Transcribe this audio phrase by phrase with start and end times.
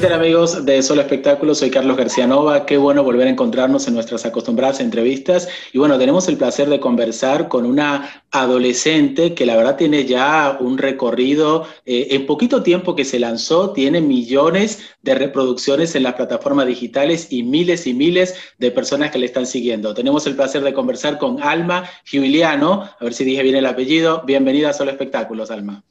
[0.00, 1.58] ¿Qué amigos de Solo Espectáculos?
[1.60, 2.66] Soy Carlos García Nova.
[2.66, 5.48] Qué bueno volver a encontrarnos en nuestras acostumbradas entrevistas.
[5.72, 10.58] Y bueno, tenemos el placer de conversar con una adolescente que la verdad tiene ya
[10.58, 16.14] un recorrido, eh, en poquito tiempo que se lanzó, tiene millones de reproducciones en las
[16.14, 19.94] plataformas digitales y miles y miles de personas que le están siguiendo.
[19.94, 24.24] Tenemos el placer de conversar con Alma Giuliano, a ver si dije bien el apellido.
[24.26, 25.84] Bienvenida a Solo Espectáculos, Alma.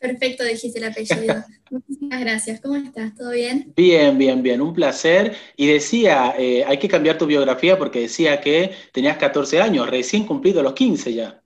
[0.00, 1.44] Perfecto, dijiste el apellido.
[1.70, 2.60] Muchísimas gracias.
[2.62, 3.14] ¿Cómo estás?
[3.14, 3.72] ¿Todo bien?
[3.76, 4.62] Bien, bien, bien.
[4.62, 5.36] Un placer.
[5.56, 10.24] Y decía, eh, hay que cambiar tu biografía porque decía que tenías 14 años, recién
[10.24, 11.42] cumplido los 15 ya.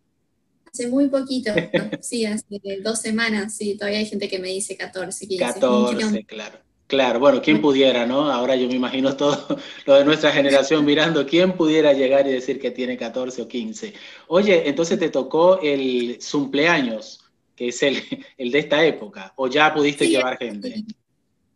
[0.72, 1.52] Hace muy poquito,
[2.00, 3.76] sí, hace dos semanas, sí.
[3.76, 5.44] Todavía hay gente que me dice 14, 15.
[5.44, 6.58] 14, claro.
[6.86, 8.30] Claro, bueno, ¿quién pudiera, no?
[8.30, 12.60] Ahora yo me imagino todo lo de nuestra generación mirando, ¿quién pudiera llegar y decir
[12.60, 13.94] que tiene 14 o 15?
[14.28, 17.23] Oye, entonces te tocó el cumpleaños
[17.56, 17.96] que es el,
[18.38, 19.32] el de esta época?
[19.36, 20.84] ¿O ya pudiste llevar gente?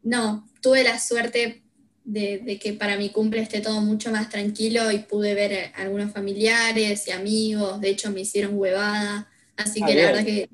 [0.02, 1.62] No, tuve la suerte
[2.04, 6.12] de, que para mi cumple esté todo mucho más tranquilo y pude ver a algunos
[6.12, 10.48] familiares y amigos, de hecho me hicieron huevada, así que la verdad que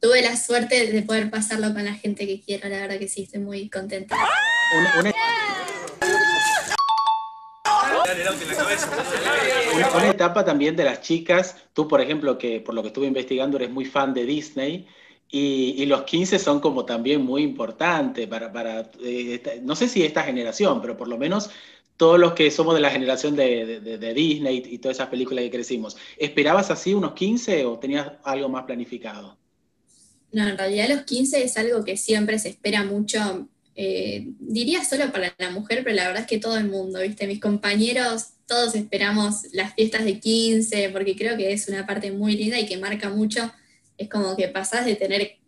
[0.00, 3.24] tuve la suerte de poder pasarlo con la gente que quiero, la verdad que sí,
[3.24, 4.16] estoy muy contenta.
[4.98, 5.12] Una,
[10.10, 13.70] etapa también de las chicas, tú por ejemplo, que por lo que estuve investigando eres
[13.70, 14.86] muy fan de Disney,
[15.36, 20.22] y, los 15 son como también muy importantes para, para eh, no sé si esta
[20.22, 21.50] generación, pero por lo menos
[21.96, 25.50] todos los que somos de la generación de, de, Disney y, todas esas películas que
[25.50, 25.96] crecimos.
[26.18, 29.36] ¿Esperabas así unos 15 o tenías algo más planificado?
[30.32, 35.10] No, en realidad los 15 es algo que siempre se espera mucho eh, diría solo
[35.10, 37.26] para la mujer, pero la verdad es que todo el mundo, ¿viste?
[37.26, 42.36] Mis compañeros, todos esperamos las fiestas de 15, porque creo que es una parte muy
[42.36, 43.52] linda y que marca mucho.
[43.98, 45.38] Es como que pasás de tener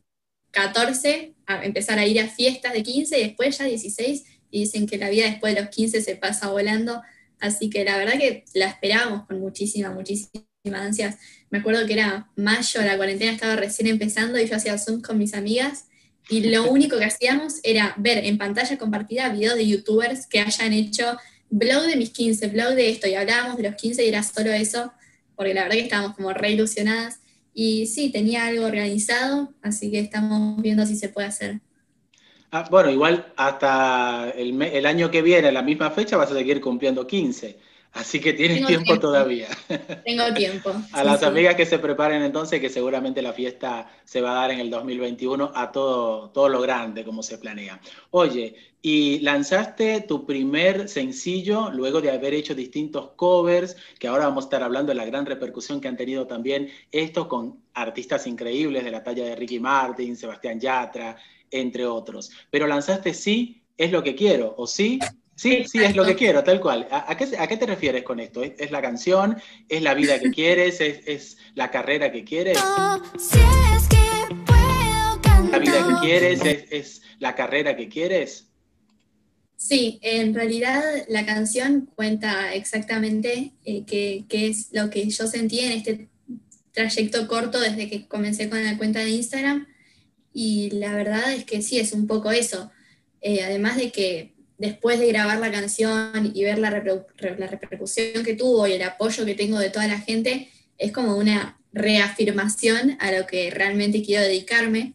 [0.50, 4.86] 14 a empezar a ir a fiestas de 15 y después ya 16 y dicen
[4.86, 7.02] que la vida después de los 15 se pasa volando.
[7.38, 10.42] Así que la verdad que la esperábamos con muchísima, muchísima
[10.74, 11.16] ansias.
[11.50, 15.18] Me acuerdo que era mayo, la cuarentena estaba recién empezando y yo hacía Zoom con
[15.18, 15.84] mis amigas
[16.28, 20.72] y lo único que hacíamos era ver en pantalla compartida videos de youtubers que hayan
[20.72, 21.16] hecho
[21.50, 24.52] blog de mis 15, blog de esto, y hablábamos de los 15 y era solo
[24.52, 24.92] eso,
[25.36, 27.20] porque la verdad que estábamos como re ilusionadas.
[27.54, 31.60] Y sí, tenía algo organizado, así que estamos viendo si se puede hacer.
[32.50, 36.34] Ah, bueno, igual hasta el, el, año que viene, a la misma fecha, vas a
[36.34, 37.58] seguir cumpliendo 15.
[37.96, 39.48] Así que tienes tiempo, todavía.
[40.04, 40.70] Tengo tiempo.
[40.92, 44.50] a las amigas que se preparen entonces, que seguramente la fiesta se va a dar
[44.50, 47.80] en el 2021 a todo, todo lo grande como se planea.
[48.10, 54.44] Oye, y lanzaste tu primer sencillo luego de haber hecho distintos covers, que ahora vamos
[54.44, 58.84] a estar hablando de la gran repercusión que han tenido también estos con artistas increíbles
[58.84, 61.16] de la talla de Ricky Martin, Sebastián Yatra,
[61.50, 62.30] entre otros.
[62.50, 64.98] Pero lanzaste Sí, es lo que quiero, o sí,
[65.36, 66.88] Sí, sí, es lo que quiero, tal cual.
[66.90, 68.42] ¿A, qué, te refieres con esto?
[68.42, 69.36] ¿Es, la canción?
[69.68, 70.80] ¿Es la vida que quieres?
[70.80, 72.58] ¿Es, la carrera que quieres?
[75.50, 76.40] ¿La vida que quieres?
[76.70, 78.48] ¿Es, la carrera que quieres?
[79.58, 85.72] Sí, en realidad la canción cuenta exactamente eh, qué, es lo que yo sentí en
[85.72, 86.08] este
[86.72, 89.66] trayecto corto desde que comencé con la cuenta de Instagram.
[90.32, 92.70] Y la verdad es que sí, es un poco eso.
[93.20, 98.66] Eh, además de que después de grabar la canción y ver la, repercusión que tuvo
[98.66, 103.26] y el apoyo que tengo de toda la gente, es como una reafirmación a lo
[103.26, 104.94] que realmente quiero dedicarme.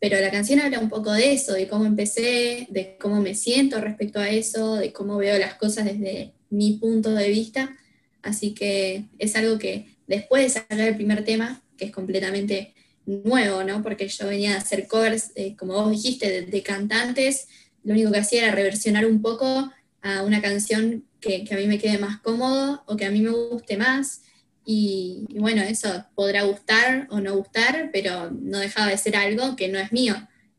[0.00, 3.80] Pero la canción habla un poco de eso, de cómo empecé, de cómo me siento
[3.80, 7.76] respecto a eso, de cómo veo las cosas desde mi punto de vista.
[8.22, 12.74] Así que es algo que después de sacar el primer tema, que es completamente
[13.06, 13.82] nuevo, ¿no?
[13.82, 17.48] Porque yo venía a hacer covers, eh, como vos dijiste, de cantantes
[17.84, 19.72] lo único que hacía era reversionar un poco
[20.02, 23.30] a una canción que, a mí me quede más cómodo o que a mí me
[23.30, 24.24] guste más.
[24.64, 29.68] Y, bueno, eso podrá gustar o no gustar, pero no dejaba de ser algo que
[29.68, 30.14] no es mío.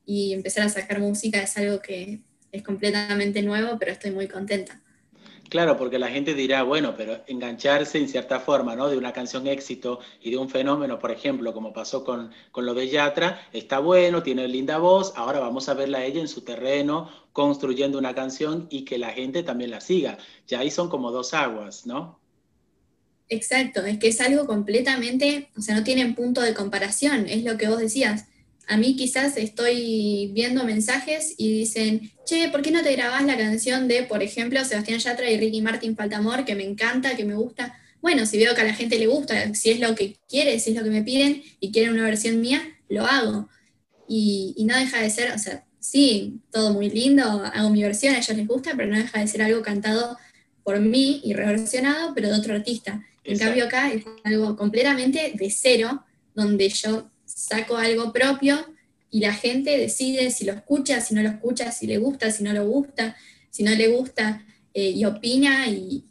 [0.06, 2.21] Y empezar a sacar música es algo que
[2.51, 4.81] es completamente nuevo, pero estoy muy contenta.
[5.50, 8.89] Claro, porque la gente dirá, bueno, pero engancharse en cierta forma, ¿no?
[8.89, 12.74] De una canción éxito y de un fenómeno, por ejemplo, como pasó con, con lo
[12.74, 16.42] de Yatra, está bueno, tiene linda voz, ahora vamos a verla a ella en su
[16.42, 20.18] terreno, construyendo una canción y que la gente también la siga.
[20.47, 22.19] Ya ahí son como dos aguas, ¿no?
[23.27, 27.57] Exacto, es que es algo completamente, o sea, no tienen punto de comparación, es lo
[27.57, 28.27] que vos decías
[28.68, 33.38] a mí quizás estoy viendo mensajes y dicen, che, ¿por qué no te grabás la
[33.38, 37.35] canción de, por ejemplo, Sebastián Yatra y Ricky Martin Faltamor, que me encanta, que me
[37.35, 37.77] gusta?
[38.01, 40.71] Bueno, si veo que a la gente le gusta, si es lo que quiere, si
[40.71, 43.50] es lo que me piden y quieren una versión mía, lo hago.
[44.07, 48.19] Y, no deja de ser, o sea, sí, todo muy lindo, hago mi versión, a
[48.19, 50.18] ellos les gusta, pero no deja de ser algo cantado
[50.63, 53.06] por mí y reversionado, pero de otro artista.
[53.25, 58.65] En cambio acá es algo completamente de cero, donde yo saco algo propio
[59.12, 62.44] y la gente decide si lo escucha, si no lo escucha, si le gusta, si
[62.44, 63.18] no lo gusta,
[63.50, 66.06] si no le gusta, eh, y opina, y,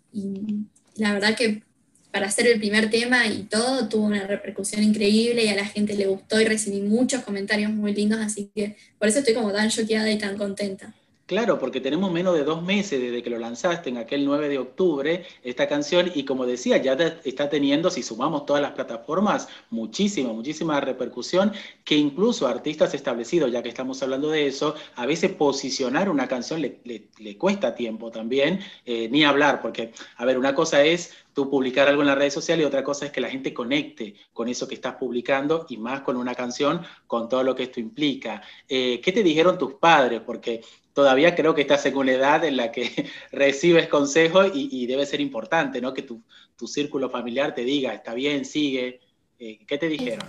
[0.96, 1.62] la verdad que
[2.12, 5.94] para hacer el primer tema y todo tuvo una repercusión increíble y a la gente
[5.94, 9.70] le gustó y recibí muchos comentarios muy lindos, así que por eso estoy como tan
[9.70, 10.94] choqueada y tan contenta.
[11.32, 14.58] Claro, porque tenemos menos de dos meses desde que lo lanzaste en aquel 9 de
[14.58, 16.92] octubre, esta canción, y como decía, ya
[17.24, 21.52] está teniendo, si sumamos todas las plataformas, muchísima, muchísima repercusión,
[21.84, 26.60] que incluso artistas establecidos, ya que estamos hablando de eso, a veces posicionar una canción
[26.60, 31.88] le, cuesta tiempo también, eh, ni hablar, porque, a ver, una cosa es tú publicar
[31.88, 34.68] algo en las redes sociales y otra cosa es que la gente conecte con eso
[34.68, 38.42] que estás publicando y más con una canción, con todo lo que esto implica.
[38.68, 40.20] Eh, ¿Qué te dijeron tus padres?
[40.24, 40.62] Porque
[40.92, 45.20] todavía creo que estás en una edad en la que recibes consejos y, debe ser
[45.20, 45.94] importante, ¿no?
[45.94, 46.22] Que tu,
[46.64, 49.00] círculo familiar te diga, está bien, sigue.
[49.40, 50.28] Eh, ¿Qué te dijeron?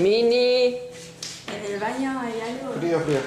[0.00, 0.76] Mini.
[1.52, 2.72] ¿En el baño hay algo?
[2.74, 3.18] Frío, frío.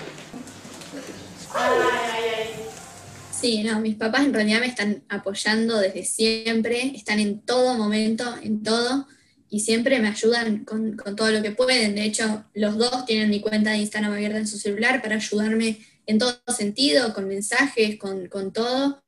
[1.54, 2.69] Ay, ay, ay.
[3.40, 8.36] Sí, no, mis papás en realidad me están apoyando desde siempre, están en todo momento,
[8.44, 9.08] en todo,
[9.50, 11.96] y siempre me ayudan con, con todo lo que pueden.
[11.96, 15.80] De hecho, los dos tienen mi cuenta de Instagram abierta en su celular para ayudarme
[16.06, 19.04] en todo sentido, con mensajes, con, todo.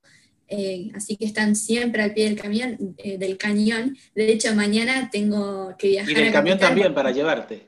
[0.48, 3.98] Eh, así que están siempre al pie del camión, eh, del cañón.
[4.16, 6.12] De hecho, mañana tengo que viajar.
[6.12, 7.68] Y del camión también para llevarte.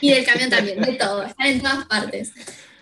[0.00, 2.32] Y del camión también, de todo, están en todas partes.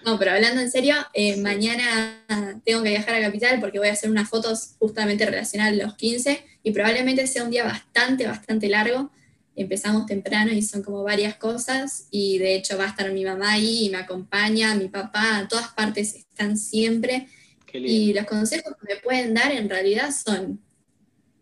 [0.06, 2.25] No, pero hablando en serio, eh, mañana
[2.64, 5.97] tengo que viajar a Capital porque voy a hacer unas fotos justamente relacionadas a los
[5.97, 9.11] 15 y probablemente sea un día bastante, bastante largo.
[9.56, 13.55] Empezamos temprano y son como varias cosas y de hecho va a estar mi mamá
[13.55, 17.26] ahí y me acompaña, mi papá, a todas partes están siempre.
[17.73, 20.61] Y los consejos que me pueden dar en realidad son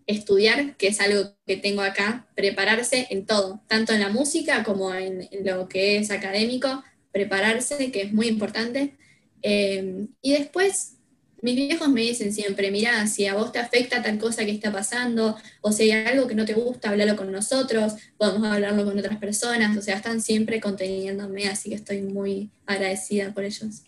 [0.06, 4.94] estudiar, que es algo que tengo acá, prepararse en todo, tanto en la música como
[4.94, 6.82] en, lo que es académico,
[7.14, 8.96] prepararse, que es muy importante.
[9.40, 10.94] Eh, y después
[11.44, 14.72] mis viejos me dicen siempre, mira, si a vos te afecta tal cosa que está
[14.72, 18.98] pasando, o si hay algo que no te gusta, háblalo con nosotros, podemos hablarlo con
[18.98, 23.82] otras personas, o sea, están siempre conteniéndome, así que estoy muy agradecida por ellos.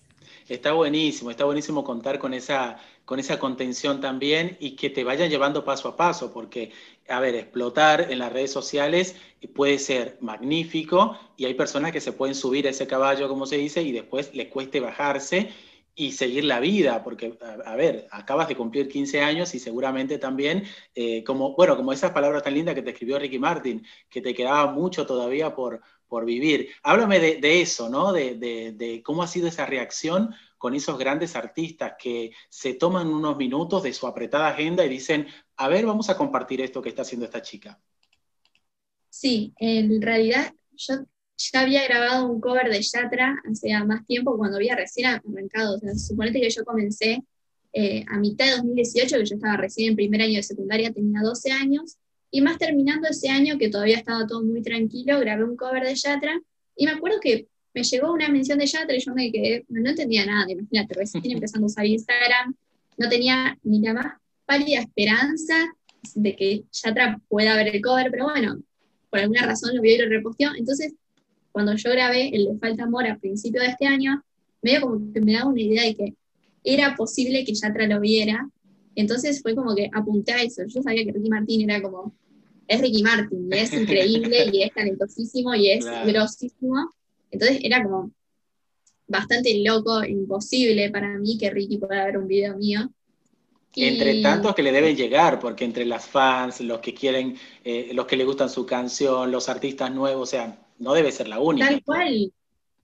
[0.48, 5.28] Está buenísimo, está buenísimo contar con esa, con esa contención también y que te vayan
[5.28, 6.70] llevando paso a paso, porque,
[7.08, 9.16] a ver, explotar en las redes sociales
[9.54, 13.56] puede ser magnífico y hay personas que se pueden subir a ese caballo, como se
[13.56, 15.50] dice, y después les cueste bajarse
[15.96, 20.64] y seguir la vida, porque, a, ver, acabas de cumplir 15 años y seguramente también,
[20.94, 24.34] eh, como, bueno, como esas palabras tan lindas que te escribió Ricky Martin, que te
[24.34, 26.69] quedaba mucho todavía por, por vivir.
[26.82, 28.12] Háblame de, eso, ¿no?
[28.12, 33.37] De, de, cómo ha sido esa reacción con esos grandes artistas que se toman unos
[33.37, 35.26] minutos de su apretada agenda y dicen,
[35.56, 37.81] a ver, vamos a compartir esto que está haciendo esta chica.
[39.11, 41.05] Sí, en realidad yo
[41.37, 45.76] ya había grabado un cover de Yatra hace más tiempo, cuando había recién arrancado.
[45.76, 47.23] O sea, suponete que yo comencé
[47.73, 51.20] eh, a mitad de 2018, que yo estaba recién en primer año de secundaria, tenía
[51.20, 51.99] 12 años,
[52.31, 55.94] y más terminando ese año, que todavía estaba todo muy tranquilo, grabé un cover de
[55.94, 56.41] Yatra,
[56.77, 59.89] y me acuerdo que me llegó una mención de Yatra y yo me quedé, no
[59.89, 62.55] entendía nada, imagínate, recién empezando a usar Instagram,
[62.96, 64.06] no tenía ni la más
[64.44, 65.55] pálida esperanza
[66.15, 68.60] de que Yatra pueda ver el cover, pero bueno,
[69.10, 70.94] por alguna razón lo vio y lo reposteó, entonces
[71.53, 74.22] cuando yo grabé el de Falta Amor a principio de este año,
[74.60, 76.15] medio como que me daba una idea de que
[76.62, 78.51] era posible que Yatra lo viera.
[78.96, 80.62] Entonces fue como que apunté a eso.
[80.67, 82.15] Yo sabía que Ricky Martin era como,
[82.67, 86.91] es Ricky Martin, y es increíble, y es talentosísimo, y es grosísimo.
[87.31, 88.10] Entonces era como
[89.06, 92.91] bastante loco, imposible para mí que Ricky pueda ver un video mío.
[93.79, 98.06] Entre tantos que le deben llegar, porque entre las fans, los que quieren, eh, los
[98.06, 101.69] que le gustan su canción, los artistas nuevos, o sea, no debe ser la única.
[101.69, 102.32] Tal cual.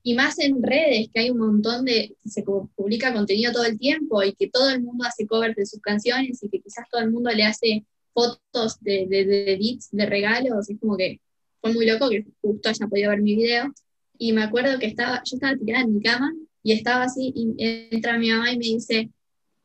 [0.03, 4.21] Y más en redes, que hay un montón de, se publica contenido todo el tiempo
[4.21, 7.11] y que todo el mundo hace covers de sus canciones y que quizás todo el
[7.11, 10.69] mundo le hace fotos de, de, de edits, de regalos.
[10.69, 11.21] Es como que
[11.61, 13.73] fue muy loco que justo haya podido ver mi video.
[14.17, 17.55] Y me acuerdo que estaba, yo estaba tirada en mi cama y estaba así, y
[17.91, 19.09] entra mi mamá y me dice,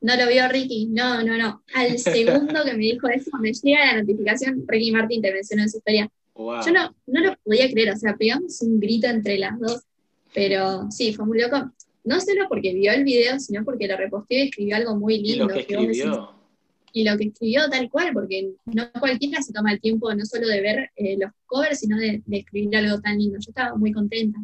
[0.00, 1.62] no lo vio Ricky, no, no, no.
[1.74, 5.70] Al segundo que me dijo eso, me llega la notificación, Ricky Martín te mencionó en
[5.70, 9.58] su historia, yo no, no lo podía creer, o sea, pegamos un grito entre las
[9.58, 9.82] dos,
[10.34, 11.70] pero sí, fue muy loco.
[12.04, 15.44] No solo porque vio el video, sino porque lo reposteó y escribió algo muy lindo.
[15.44, 16.34] Y lo que escribió.
[16.92, 20.46] y lo que escribió tal cual, porque no cualquiera se toma el tiempo no solo
[20.46, 23.38] de ver eh, los covers, sino de, escribir algo tan lindo.
[23.40, 24.38] Yo estaba muy contenta.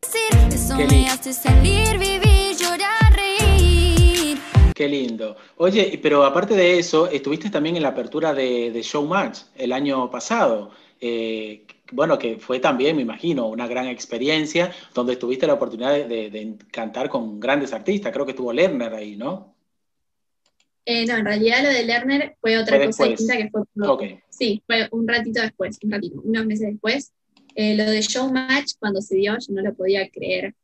[0.00, 1.32] Qué lindo.
[1.32, 4.38] salir, vivir, llorar, reír.
[4.74, 5.36] Qué lindo.
[5.56, 10.10] Oye, pero aparte de eso, estuviste también en la apertura de, de Showmatch el año
[10.10, 10.70] pasado.
[11.00, 16.56] Eh, bueno, que fue también, me imagino, una gran experiencia, donde tuviste la oportunidad de,
[16.70, 18.12] cantar con grandes artistas.
[18.12, 19.54] Creo que estuvo Lerner ahí, ¿no?
[20.84, 24.22] Eh, no, en realidad lo de Lerner fue otra cosa distinta que fue.
[24.30, 27.12] Sí, fue un ratito después, un ratito, unos meses después.
[27.54, 30.54] Eh, lo de Showmatch, cuando se dio, yo no lo podía creer.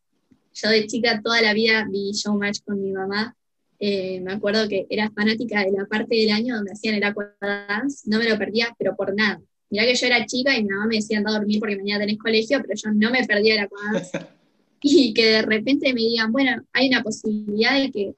[0.54, 3.34] Yo de chica toda la vida vi Showmatch con mi mamá.
[3.80, 7.34] Eh, me acuerdo que era fanática de la parte del año donde hacían el Aqua
[7.40, 8.08] Dance.
[8.08, 9.40] No me lo perdía, pero por nada.
[9.72, 12.00] Mirá que yo era chica y mi mamá me decía anda a dormir porque mañana
[12.00, 14.18] tenés colegio, pero yo no me perdía Aqua Dance.
[14.82, 18.14] y que de repente me digan, bueno, hay una posibilidad de que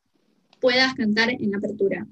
[0.61, 2.09] puedas cantar en la apertura.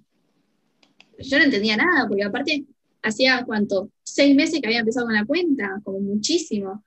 [1.18, 2.66] Yo no entendía nada, porque aparte
[3.02, 6.84] hacía cuánto, seis meses que había empezado con la cuenta, como muchísimo.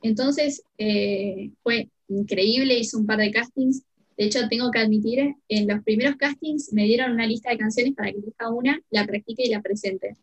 [0.00, 3.82] Entonces eh, fue increíble, hice un par de castings.
[4.16, 7.94] De hecho, tengo que admitir, en los primeros castings me dieron una lista de canciones
[7.94, 10.14] para que elija una, la practique y la presente.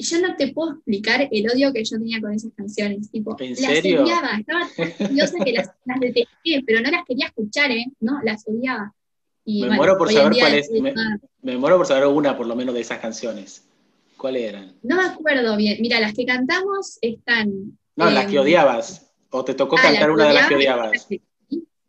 [0.00, 3.10] Y yo no te puedo explicar el odio que yo tenía con esas canciones.
[3.10, 4.04] Tipo, ¿En serio?
[4.04, 4.60] las odiaba, estaba
[4.98, 7.84] tan que las, las, detesté, pero no las quería escuchar, ¿eh?
[7.98, 8.94] No, las odiaba.
[9.44, 10.70] me muero por saber cuál es.
[11.42, 13.66] me muero por saber una, por lo menos, de esas canciones.
[14.16, 14.72] ¿Cuáles eran?
[14.84, 15.78] No me acuerdo bien.
[15.80, 17.76] Mira, las que cantamos están.
[17.96, 19.10] No, las que odiabas.
[19.30, 21.08] ¿O te tocó ah, cantar una de las que odiabas?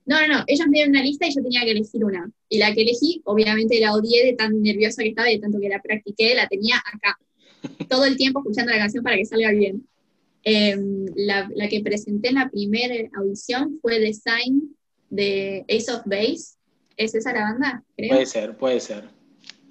[0.08, 0.44] No, no, no.
[0.48, 2.28] Ellos me dieron una lista y yo tenía que elegir una.
[2.50, 5.60] Y la que elegí, obviamente la odié de tan nerviosa que estaba y de tanto
[5.60, 7.20] que la practiqué, la tenía acá.
[7.90, 9.88] Todo el tiempo escuchando la canción para que salga bien.
[10.44, 14.76] Em, la, la, que presenté en la primera audición fue Design
[15.10, 16.56] de Ace of Base.
[16.96, 17.84] ¿Es esa la banda?
[17.96, 19.20] Puede ser, puede ser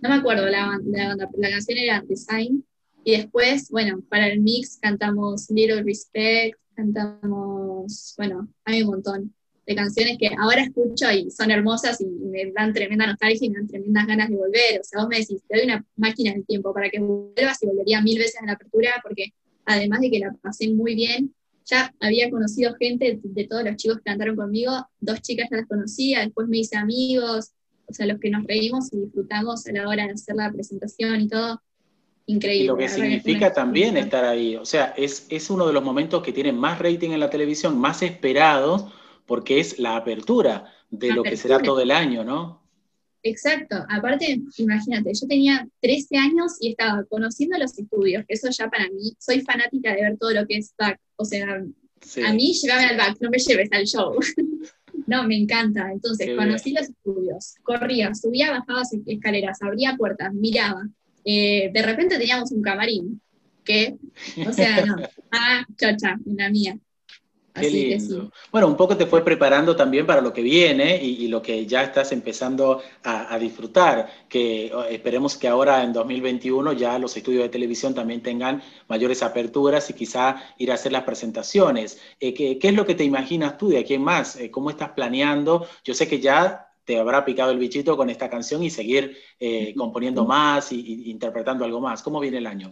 [0.01, 2.65] no me acuerdo la, la, la canción era Design,
[3.05, 9.35] y después, bueno, para el mix cantamos Little Respect, cantamos, bueno, hay un montón
[9.69, 13.59] de canciones que ahora escucho y son hermosas y me dan tremenda nostalgia y me
[13.59, 14.81] dan tremendas ganas de volver.
[14.81, 17.67] O sea, vos me decís, te doy una máquina del tiempo para que vuelvas y
[17.67, 19.35] volvería mil veces a la apertura porque
[19.67, 21.35] además de que la pasé muy bien,
[21.67, 25.59] ya había conocido gente de, de todos los chicos que cantaron conmigo, dos chicas ya
[25.59, 27.53] las conocía, después me hice amigos,
[27.87, 31.21] o sea, los que nos reímos y disfrutamos a la hora de hacer la presentación
[31.21, 31.61] y todo,
[32.25, 32.65] increíble.
[32.65, 36.23] Y lo que significa también estar ahí, o sea, es, es uno de los momentos
[36.23, 38.87] que tienen más rating en la televisión, más esperados,
[39.29, 42.67] porque es la apertura de lo que será todo el año, ¿no?
[43.23, 48.89] Exacto, aparte, imagínate, yo tenía 13 años y estaba conociendo los estudios, eso ya para
[48.89, 52.87] mí, soy fanática de ver todo lo que es back, o sea, a mí llévame
[52.87, 54.19] al back, no me lleves al show.
[55.07, 55.91] No, me encanta.
[55.91, 60.87] Entonces, conocí los estudios, corría, subía, bajaba escaleras, abría puertas, miraba.
[61.25, 63.19] Eh, de repente teníamos un camarín,
[63.65, 63.97] que,
[64.47, 64.97] o sea, no,
[65.33, 66.79] ah, chacha, en la mía.
[67.61, 68.31] Qué lindo.
[68.51, 71.83] Bueno, un poco te fue preparando también para lo que viene y, lo que ya
[71.83, 77.49] estás empezando a, disfrutar, que oh, esperemos que ahora en 2021 ya los estudios de
[77.49, 82.01] televisión también tengan mayores aperturas y quizá ir a hacer las presentaciones.
[82.21, 84.37] Eh, ¿qué, es lo que te imaginas tú de aquí en más?
[84.37, 85.67] Eh, ¿Cómo estás planeando?
[85.85, 89.75] Yo sé que ya te habrá picado el bichito con esta canción y seguir eh,
[89.77, 92.03] componiendo más e interpretando algo más.
[92.03, 92.71] ¿Cómo viene el año?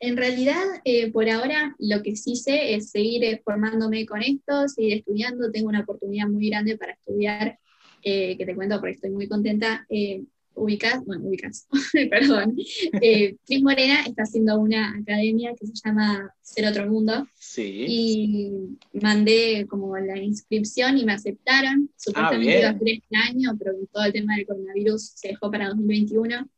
[0.00, 4.68] En realidad, eh, por ahora, lo que sí sé es seguir eh, formándome con esto,
[4.68, 5.50] seguir estudiando.
[5.50, 7.58] Tengo una oportunidad muy grande para estudiar,
[8.02, 9.86] eh, que te cuento porque estoy muy contenta.
[10.54, 11.68] ubicas, bueno, ubicas,
[12.10, 12.56] perdón.
[13.44, 17.26] Cris Morena está haciendo una academia que se llama Ser Otro Mundo.
[17.34, 17.84] Sí.
[17.88, 18.52] Y
[19.00, 21.90] mandé como la inscripción y me aceptaron.
[21.96, 25.50] Supuestamente ah, iba a ser este año, pero todo el tema del coronavirus se dejó
[25.50, 26.48] para 2021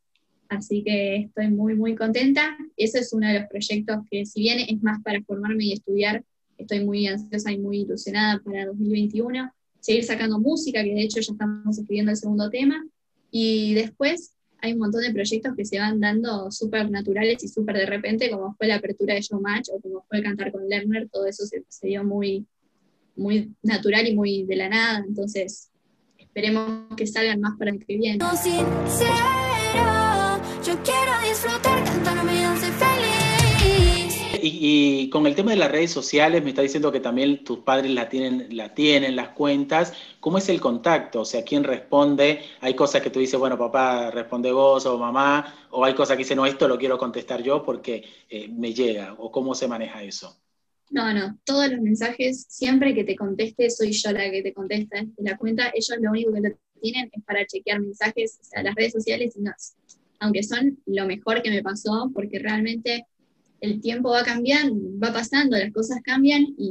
[0.50, 2.59] Así que estoy muy, muy contenta.
[2.76, 6.25] Ese es uno de los proyectos que, si bien es más para formarme y estudiar,
[6.59, 9.52] estoy muy ansiosa y muy ilusionada para 2021.
[9.78, 12.85] Seguir sacando música, que de hecho ya estamos escribiendo el segundo tema.
[13.30, 17.76] Y después hay un montón de proyectos que se van dando súper naturales y súper
[17.76, 21.26] de repente, como fue la apertura de Showmatch o como fue cantar con Lerner, todo
[21.26, 22.45] eso se, dio muy,
[23.14, 25.04] muy natural y muy de la nada.
[25.07, 25.71] Entonces,
[26.19, 28.19] esperemos que salgan más para el que viene.
[28.19, 28.37] Yo
[31.42, 31.87] disfrutar
[32.78, 34.16] feliz.
[34.42, 37.90] Y, con el tema de las redes sociales, me está diciendo que también tus padres
[37.92, 39.92] la tienen, la tienen, las cuentas.
[40.18, 41.23] ¿Cómo es el contacto?
[41.23, 42.40] O sea, ¿quién responde?
[42.61, 46.25] Hay cosas que tú dices, bueno, papá, responde vos o mamá, o hay cosas que
[46.25, 50.02] dicen, no, esto lo quiero contestar yo porque eh, me llega, o cómo se maneja
[50.02, 50.38] eso.
[50.90, 54.99] No, no, todos los mensajes, siempre que te conteste, soy yo la que te contesta
[54.99, 55.70] en la cuenta.
[55.73, 59.40] Ellos lo único que tienen es para chequear mensajes, o sea, las redes sociales y
[59.40, 59.52] no,
[60.21, 63.07] aunque son lo mejor que me pasó, porque realmente
[63.61, 66.71] el tiempo va cambiando, va pasando, las cosas cambian y,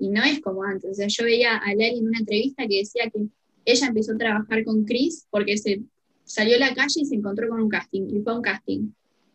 [0.00, 0.90] no es como antes.
[0.90, 3.26] O sea, yo veía a Lali en una entrevista que decía que
[3.64, 5.82] ella empezó a trabajar con Chris porque se
[6.24, 8.90] salió a la calle y se encontró con un casting, y fue a un casting.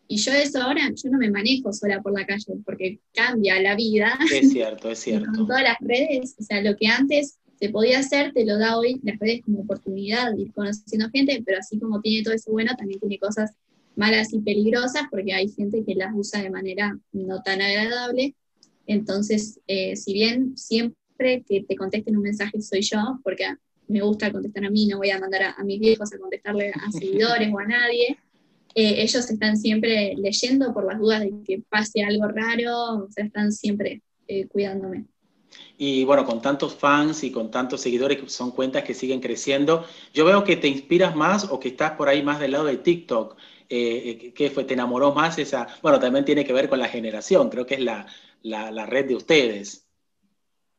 [0.06, 3.74] Y yo eso ahora, yo no me manejo sola por la calle, porque cambia la
[3.74, 4.18] vida.
[4.32, 5.30] Es cierto, es cierto.
[5.34, 8.78] con todas las redes, o sea, lo que antes se podía hacer, te lo da
[8.78, 12.50] hoy las redes como oportunidad de ir conociendo gente, pero así como tiene todo eso
[12.52, 13.52] bueno, también tiene cosas
[13.96, 18.34] malas y peligrosas, porque hay gente que las usa de manera no tan agradable.
[18.86, 23.46] Entonces, eh, si bien siempre que te contesten un mensaje soy yo, porque
[23.86, 26.90] me gusta contestar a mí, no voy a mandar a, mis viejos a contestarle a
[26.92, 28.18] seguidores o a nadie,
[28.74, 33.24] eh, ellos están siempre leyendo por las dudas de que pase algo raro, o sea,
[33.24, 35.04] están siempre eh, cuidándome.
[35.78, 39.84] Y bueno, con tantos fans y con tantos seguidores que son cuentas que siguen creciendo,
[40.12, 42.76] yo veo que te inspiras más o que estás por ahí más del lado de
[42.78, 43.36] TikTok.
[43.68, 44.64] Eh, eh ¿Qué fue?
[44.64, 45.66] ¿Te enamoró más esa?
[45.82, 48.06] Bueno, también tiene que ver con la generación, creo que es la,
[48.42, 49.83] la, la red de ustedes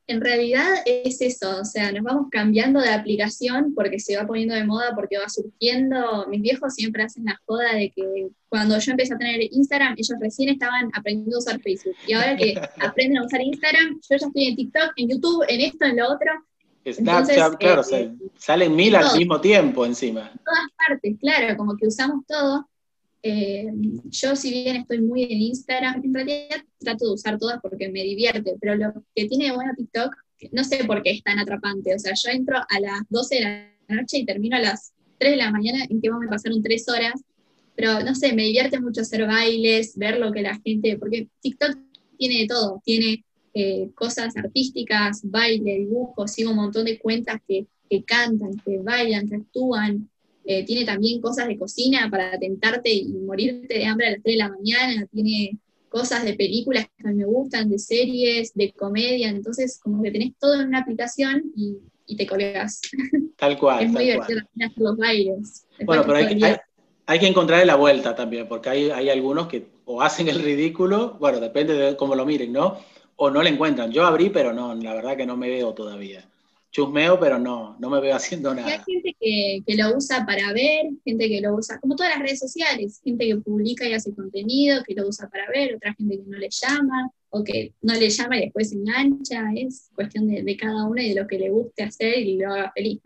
[0.08, 4.54] en realidad es eso, o sea, nos vamos cambiando de aplicación porque se va poniendo
[4.54, 6.26] de moda, porque va surgiendo.
[6.28, 10.16] Mis viejos siempre hacen la joda de que cuando yo empecé a tener Instagram, ellos
[10.20, 11.96] recién estaban aprendiendo a usar Facebook.
[12.06, 15.60] Y ahora que aprenden a usar Instagram, yo ya estoy en TikTok, en YouTube, en
[15.60, 16.30] esto, en lo otro.
[16.88, 20.30] Snapchat, claro, eh, salen mil al mismo tiempo encima.
[20.32, 22.68] En todas partes, claro, como que usamos todo.
[23.22, 23.66] Eh,
[24.04, 28.02] yo si bien estoy muy en Instagram, en realidad trato de usar todas porque me
[28.02, 30.14] divierte, pero lo que tiene de bueno TikTok,
[30.52, 31.94] no sé por qué es tan atrapante.
[31.94, 35.32] O sea, yo entro a las 12 de la noche y termino a las 3
[35.32, 37.14] de la mañana, en que me pasaron 3 horas,
[37.74, 41.76] pero no sé, me divierte mucho hacer bailes, ver lo que la gente, porque TikTok
[42.18, 47.66] tiene de todo, tiene eh, cosas artísticas, baile, dibujos, sigo un montón de cuentas que,
[47.88, 50.10] que cantan, que bailan, que actúan,
[50.48, 54.34] eh, tiene también cosas de cocina para tentarte y morirte de hambre a las 3
[54.34, 58.72] de la mañana, tiene cosas de películas que a mí me gustan, de series, de
[58.72, 61.78] comedia, entonces como que tenés todo en una aplicación y,
[62.16, 62.80] te colgas.
[63.36, 63.84] Tal cual.
[63.84, 65.66] es muy divertido también hacer los bailes.
[65.84, 66.56] Bueno, pero hay, hay,
[67.06, 71.16] hay, que encontrarle la vuelta también, porque hay, hay algunos que o hacen el ridículo,
[71.18, 72.78] bueno, depende de cómo lo miren, ¿no?
[73.16, 73.90] O no le encuentran.
[73.90, 76.28] Yo abrí, pero no, la verdad que no me veo todavía
[76.70, 78.68] chusmeo, pero no, no me veo haciendo nada.
[78.68, 82.22] hay gente que, que, lo usa para ver, gente que lo usa, como todas las
[82.22, 86.18] redes sociales, gente que publica y hace contenido, que lo usa para ver, otra gente
[86.18, 90.28] que no le llama, o que no le llama y después se engancha, es cuestión
[90.28, 93.00] de, de cada uno y de lo que le guste hacer y lo haga feliz.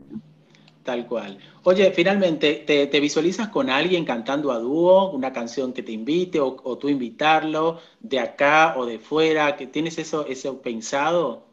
[0.83, 1.39] Tal cual.
[1.65, 6.41] Oye, finalmente, ¿te, ¿te, visualizas con alguien cantando a dúo, una canción que te invite
[6.41, 9.57] o, o, tú invitarlo de acá o de fuera?
[9.57, 11.50] ¿Que ¿Tienes eso, eso pensado?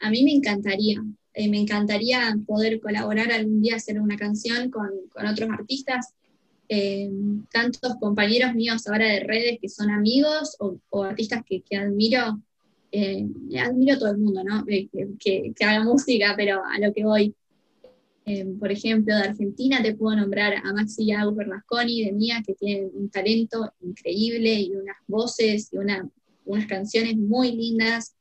[0.00, 1.02] A mí me encantaría,
[1.34, 6.14] eh, me encantaría poder colaborar algún día, hacer una canción con, otros artistas,
[6.68, 7.10] eh,
[7.52, 12.40] tantos compañeros míos ahora de redes que son amigos o, artistas que, admiro,
[12.92, 13.26] eh,
[13.58, 14.64] admiro a todo el mundo, ¿no?
[14.64, 17.34] Que, que, haga música, pero a lo que voy.
[18.58, 22.86] por ejemplo, de Argentina te puedo nombrar a Maxi Agus Bernasconi, de Mía, que tiene
[22.86, 28.14] un talento increíble y unas voces y unas canciones muy lindas.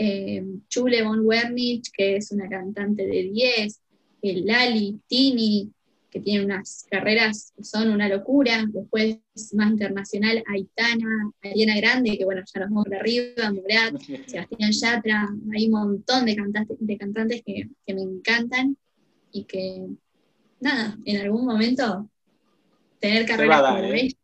[0.00, 3.80] Eh, Chule von Wernich, que es una cantante de 10,
[4.22, 5.72] el Lali, Tini,
[6.08, 9.18] que tiene unas carreras que son una locura, después
[9.54, 15.28] más internacional, Aitana, Ariana Grande, que bueno, ya nos vamos por arriba, Murat, Sebastián Yatra,
[15.52, 18.76] hay un montón de cantantes, de cantantes que, me encantan
[19.32, 19.86] y que,
[20.60, 22.08] nada, en algún momento
[23.00, 24.14] tener carreras como ¿eh?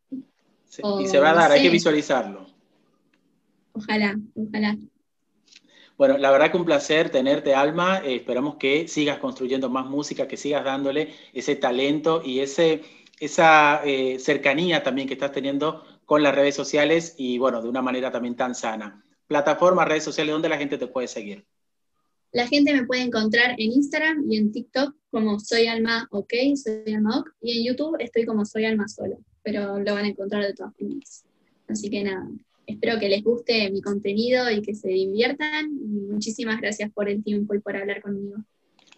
[1.01, 2.47] y se va a dar, hay que visualizarlo.
[3.73, 4.77] Ojalá, ojalá.
[5.97, 7.99] Bueno, la verdad que un placer tenerte, Alma.
[8.05, 12.83] Eh, esperamos que sigas construyendo más música, que sigas dándole ese talento y ese,
[13.21, 17.81] esa eh, cercanía también que estás teniendo con las redes sociales y, bueno, de una
[17.81, 19.05] manera también tan sana.
[19.27, 21.47] Plataformas, redes sociales, ¿dónde la gente te puede seguir?
[22.33, 26.93] La gente me puede encontrar en Instagram y en TikTok como Soy Alma OK, Soy
[26.93, 30.53] Alma y en YouTube estoy como Soy Alma Solo, pero lo van a encontrar de
[30.53, 31.25] todas formas.
[31.69, 32.29] Así que nada,
[32.67, 35.71] Espero que les guste mi contenido y que se diviertan.
[36.11, 38.37] muchísimas gracias por el tiempo y por hablar conmigo.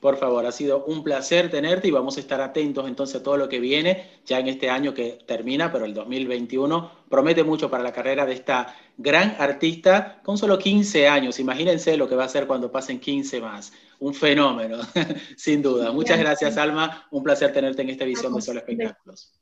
[0.00, 3.38] Por favor, ha sido un placer tenerte y vamos a estar atentos entonces a todo
[3.38, 7.83] lo que viene ya en este año que termina, pero el 2021 promete mucho para
[7.83, 11.40] la carrera de esta gran artista con solo 15 años.
[11.40, 13.72] Imagínense lo que va a ser cuando pasen 15 más.
[13.98, 14.79] Un fenómeno,
[15.37, 15.90] sin duda.
[15.92, 17.09] Muchas gracias, Alma.
[17.11, 19.33] Un placer tenerte en esta edición de Solo Espectáculos.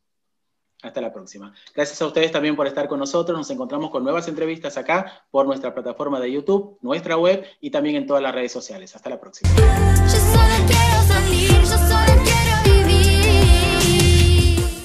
[0.84, 1.54] Hasta la próxima.
[1.74, 3.38] Gracias a ustedes también por estar con nosotros.
[3.38, 7.96] Nos encontramos con nuevas entrevistas acá por nuestra plataforma de YouTube, nuestra web y también
[7.96, 8.94] en todas las redes sociales.
[8.94, 9.50] Hasta la próxima.